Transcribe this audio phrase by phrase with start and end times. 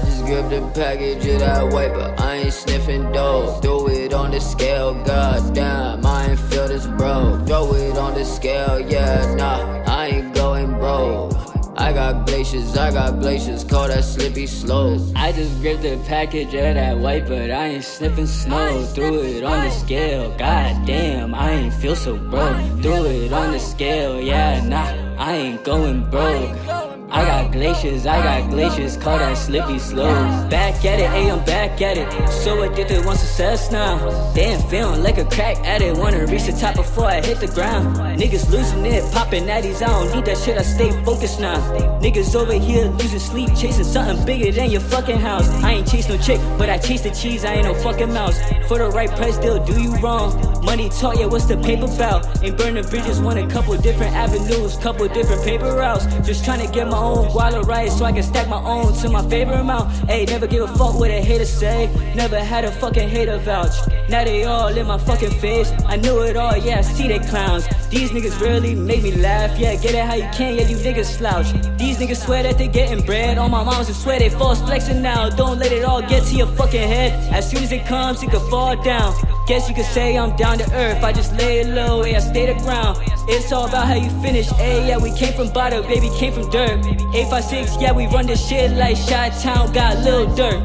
[0.00, 3.62] just gripped the package of that white, but I ain't sniffing dope.
[3.62, 7.42] Throw it on the scale, goddamn, I ain't feel this bro.
[7.46, 11.32] Throw it on the scale, yeah, nah, I ain't going broke.
[11.76, 15.00] I got glaciers, I got glaciers, call that slippy slope.
[15.16, 18.84] I just gripped the package of that white, but I ain't sniffing snow.
[18.94, 22.56] Threw it on the scale, god damn, I ain't feel so broke.
[22.82, 26.56] Threw it on the scale, yeah, nah, I ain't going broke.
[27.12, 30.48] I got glaciers, I got glaciers, call that slippy slope.
[30.48, 32.08] Back at it, hey, I'm back at it.
[32.30, 33.98] So addicted, want success now.
[34.34, 35.98] Damn, feeling like a crack addict.
[35.98, 37.96] Wanna reach the top before I hit the ground.
[38.18, 39.82] Niggas losing it, popping natties.
[39.82, 41.58] I don't need that shit, I stay focused now.
[42.00, 45.50] Niggas over here losing sleep, chasing something bigger than your fucking house.
[45.62, 48.40] I ain't chase no chick, but I chase the cheese, I ain't no fucking mouse.
[48.68, 50.32] For the right price, they'll do you wrong.
[50.62, 52.24] Money talk, yeah, what's the paper about?
[52.42, 56.06] Ain't burning bridges, want a couple different avenues, couple different paper routes.
[56.24, 59.08] Just trying to get my own guala rice so I can stack my own to
[59.08, 59.90] my favorite amount.
[60.08, 61.90] Ayy, never give a fuck what a hater say.
[62.14, 63.74] Never had a fucking hater vouch.
[64.08, 65.72] Now they all in my fucking face.
[65.86, 67.66] I knew it all, yeah, I see they clowns.
[67.88, 69.58] These niggas really make me laugh.
[69.58, 71.52] Yeah, get it how you can, yeah, you niggas slouch.
[71.76, 73.36] These niggas swear that they getting bread.
[73.36, 75.28] All my moms who swear they false flexing now.
[75.28, 77.32] Don't let it all get to your fucking head.
[77.32, 79.12] As soon as it comes, it could fall down.
[79.46, 81.02] Guess you could say I'm down to earth.
[81.02, 82.98] I just lay low, yeah, I stay the ground.
[83.28, 84.48] It's all about how you finish.
[84.50, 86.84] Ayy, yeah, we came from bottom, baby, came from dirt.
[87.14, 90.62] 856, yeah, we run this shit like Shot Town, got little dirt.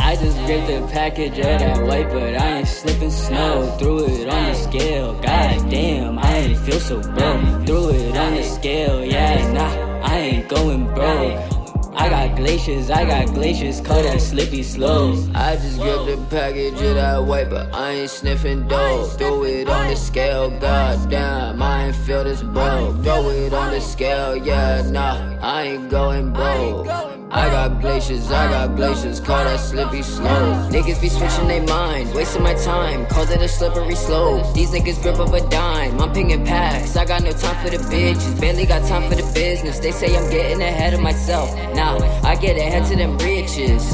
[0.00, 3.76] I just gripped the package of that white, but I ain't slipping snow.
[3.78, 7.66] Threw it on the scale, god damn, I ain't feel so broke.
[7.66, 11.55] Threw it on the scale, yeah, nah, I ain't going broke.
[12.06, 15.18] I got glaciers, I got glaciers, call that slippy slope.
[15.34, 19.10] I just gripped the package of that white, but I ain't sniffing dope.
[19.18, 23.02] Throw it on the scale, goddamn, I ain't feel this broke.
[23.02, 27.15] Throw it on the scale, yeah, nah, I ain't going broke.
[27.36, 30.72] I got glaciers, I got glaciers, call that slippy slope.
[30.72, 34.54] Niggas be switching their mind, wasting my time, cause it a slippery slope.
[34.54, 36.96] These niggas grip up a dime, I'm pinging packs.
[36.96, 39.78] I got no time for the bitches, barely got time for the business.
[39.80, 41.54] They say I'm getting ahead of myself.
[41.74, 43.84] Nah, I get ahead to them riches.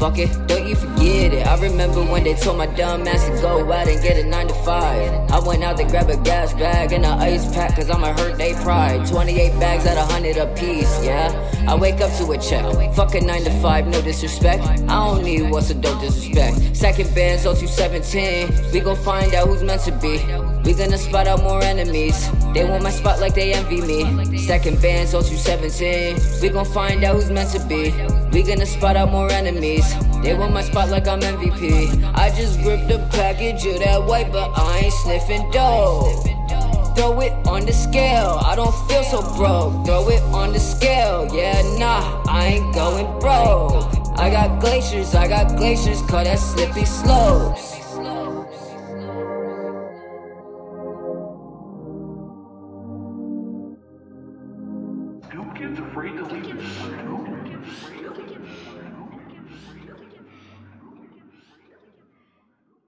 [0.00, 1.46] Fuck it, don't you forget it.
[1.46, 4.48] I remember when they told my dumb ass to go out and get a 9
[4.48, 5.30] to 5.
[5.30, 8.36] I went out to grab a gas bag and an ice pack, cause I'ma hurt
[8.36, 9.06] they pride.
[9.06, 11.30] 28 bags at a 100 a piece, yeah.
[11.66, 12.64] I wake up to a check.
[12.94, 14.62] Fuck a 9 to 5, no disrespect.
[14.64, 16.76] I don't need what's a dope disrespect.
[16.76, 18.72] Second band, so 217.
[18.72, 20.18] We gon' find out who's meant to be.
[20.64, 22.30] We gonna spot out more enemies.
[22.52, 24.38] They want my spot like they envy me.
[24.38, 26.42] Second band, so 217.
[26.42, 27.92] We gon' find out who's meant to be.
[28.30, 29.84] We gonna spot out more enemies.
[30.22, 31.88] They want my spot like I'm MVP.
[32.14, 36.33] I just gripped the package of that white, but I ain't sniffing dope.
[36.94, 39.84] Throw it on the scale, I don't feel so broke.
[39.84, 43.92] Throw it on the scale, yeah, nah, I ain't going broke.
[44.16, 47.83] I got glaciers, I got glaciers, call that slippy slopes.